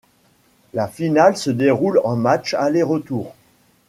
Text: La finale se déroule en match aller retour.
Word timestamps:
La 0.73 0.87
finale 0.87 1.37
se 1.37 1.51
déroule 1.51 2.01
en 2.03 2.15
match 2.15 2.55
aller 2.55 2.81
retour. 2.81 3.35